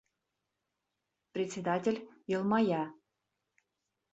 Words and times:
Председатель 1.33 1.99
йылмая: 2.31 2.83